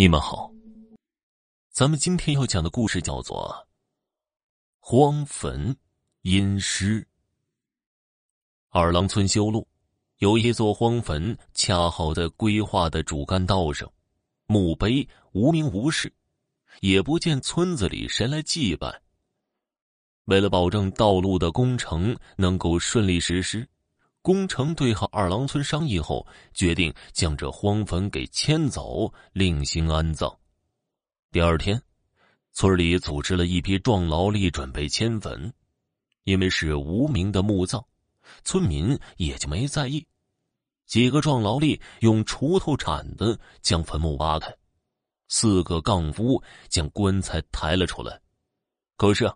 [0.00, 0.52] 你们好，
[1.72, 3.66] 咱们今天要讲的故事叫做
[4.78, 5.76] 《荒坟
[6.22, 7.02] 阴尸》。
[8.68, 9.66] 二郎村修路
[10.18, 13.92] 有一座荒坟，恰好在规划的主干道上，
[14.46, 16.14] 墓碑无名无事，
[16.80, 19.02] 也不见村子里谁来祭拜。
[20.26, 23.68] 为了保证道路的工程能够顺利实施。
[24.28, 30.30] 工程队和二郎村商议后，决定将这荒坟给迁走，另行安葬。
[31.32, 31.82] 第二天，
[32.52, 35.50] 村里组织了一批壮劳力准备迁坟，
[36.24, 37.82] 因为是无名的墓葬，
[38.44, 40.06] 村民也就没在意。
[40.84, 44.54] 几个壮劳力用锄头、铲子将坟墓挖开，
[45.28, 48.20] 四个杠夫将棺材抬了出来。
[48.98, 49.34] 可是啊，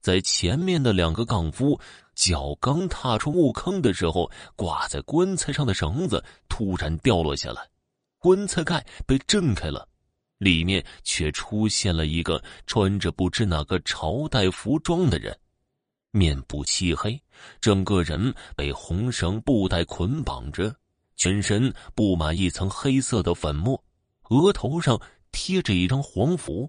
[0.00, 1.80] 在前面的两个杠夫。
[2.18, 7.62] 脚刚踏出墓坑的时候，挂在棺材上的绳子突然掉落下来，
[8.18, 9.86] 棺材盖被震开了，
[10.38, 15.38] 里面却出现了一个穿着不知哪个朝代服装的人，
[16.10, 17.22] 面部漆黑，
[17.60, 20.74] 整个人被红绳布带捆绑着，
[21.14, 23.80] 全身布满一层黑色的粉末，
[24.30, 26.68] 额头上贴着一张黄符。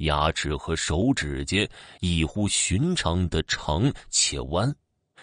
[0.00, 1.68] 牙齿和手指间
[2.00, 4.74] 异乎寻常的长且弯，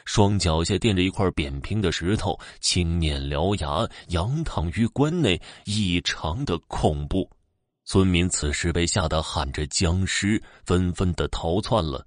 [0.06, 7.30] 双脚下垫着一块扁平的石头，青面獠牙，仰躺于棺内，异常的恐怖。
[7.86, 12.06] 村民此时被吓得喊着僵尸，纷纷的逃窜了。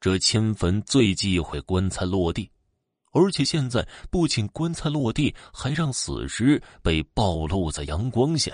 [0.00, 2.50] 这迁坟最忌讳棺材落地，
[3.12, 8.52] 而且现在不仅棺材落地，还让死尸被暴露在阳光下。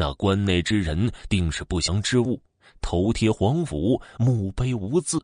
[0.00, 2.40] 那关内之人定是不祥之物，
[2.80, 5.20] 头贴黄符，墓碑无字。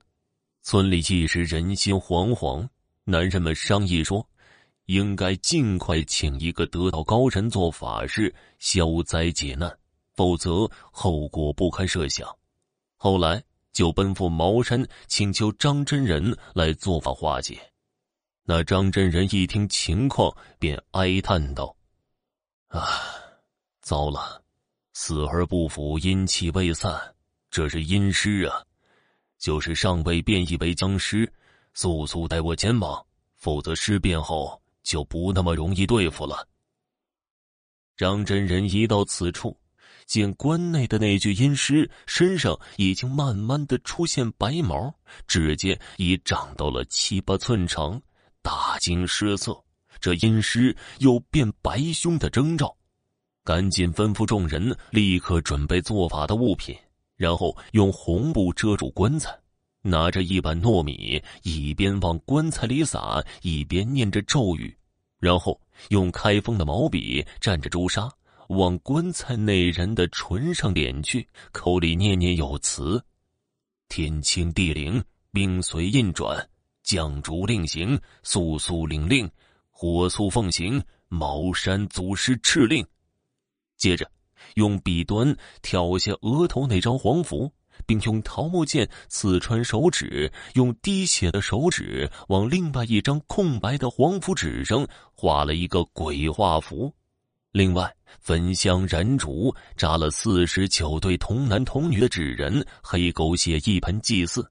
[0.62, 2.68] 村里一时人心惶惶，
[3.04, 4.28] 男人们商议说，
[4.86, 9.78] 应该尽快请一个得道高人做法事消灾解难，
[10.16, 12.28] 否则后果不堪设想。
[12.96, 13.40] 后来
[13.72, 17.60] 就奔赴茅山，请求张真人来做法化解。
[18.42, 21.76] 那张真人一听情况，便哀叹道
[22.68, 22.82] ：“啊，
[23.80, 24.42] 糟了！”
[24.94, 26.98] 死而不腐，阴气未散，
[27.50, 28.62] 这是阴尸啊！
[29.38, 31.30] 就是尚未变异为僵尸，
[31.74, 36.48] 速速带我前往，否则尸变后就不那么容易对付了。
[37.96, 39.58] 张真人一到此处，
[40.06, 44.94] 见棺内的那具阴尸身上已经慢慢的出现白毛，
[45.26, 48.00] 指甲已长到了七八寸长，
[48.42, 49.60] 大惊失色。
[50.00, 52.76] 这阴尸有变白凶的征兆。
[53.44, 56.74] 赶紧吩咐众人立刻准备做法的物品，
[57.14, 59.38] 然后用红布遮住棺材，
[59.82, 64.74] 拿着一板糯米，一边往棺材里撒，一边念着咒语，
[65.20, 65.60] 然后
[65.90, 68.10] 用开封的毛笔蘸着朱砂，
[68.48, 73.04] 往棺材内人的唇上点去，口里念念有词
[73.90, 76.48] ：“天清地灵，兵随印转，
[76.82, 79.30] 将主令行，速速领令，
[79.70, 82.82] 火速奉行，茅山祖师敕令。”
[83.76, 84.10] 接着，
[84.54, 87.52] 用笔端挑下额头那张黄符，
[87.86, 96.92] 并用桃木剑刺穿手指，用滴血的手指往另外一张空白的黄符纸上画了一个鬼画符。
[97.52, 104.44] 另外，焚香燃烛，扎了四十九对童男童女的纸人，黑狗血一盆祭祀。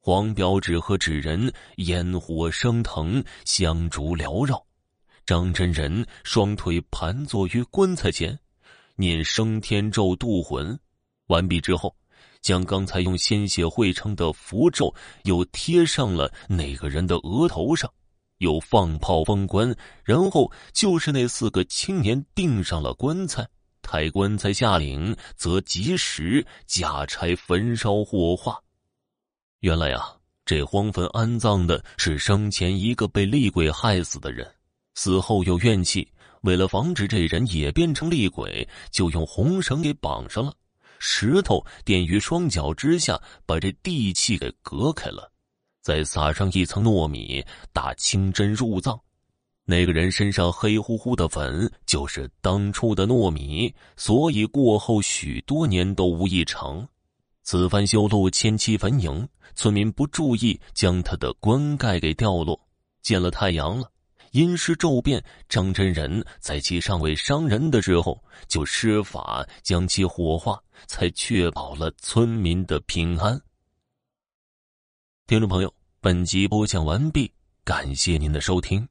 [0.00, 4.62] 黄表纸和纸人烟火升腾，香烛缭绕。
[5.24, 8.38] 张真人双腿盘坐于棺材前。
[8.96, 10.78] 念升天咒渡魂，
[11.26, 11.94] 完毕之后，
[12.40, 14.94] 将刚才用鲜血绘成的符咒
[15.24, 17.90] 又贴上了那个人的额头上，
[18.38, 19.74] 又放炮封棺，
[20.04, 23.48] 然后就是那四个青年钉上了棺材，
[23.82, 28.60] 抬棺材下岭，则及时假拆焚烧火化。
[29.60, 34.46] 原来啊，这荒坟安葬的是生前一个被厉鬼害死的人，
[34.94, 36.06] 死后有怨气。
[36.44, 40.52] 为了防止这人也变成厉鬼，就用红绳给绑上了，
[40.98, 45.32] 石头垫于双脚之下，把这地气给隔开了，
[45.80, 47.42] 再撒上一层糯米，
[47.72, 49.00] 打清真入葬。
[49.64, 56.86] 那个人身上黑乎乎的粉，就是当初的糯米，所以过后许多年都无异常。
[57.42, 62.60] 此番修路迁期坟茔，村民不注意，将他的棺盖给掉落，
[63.00, 63.90] 见了太阳了。
[64.34, 73.40] 阴尸骤变，张真人在其尚未伤人的时候就施法将其火化，才确保了村民的平安。
[75.28, 77.32] 听众朋友，本集播讲完毕，
[77.62, 78.88] 感谢您的收听。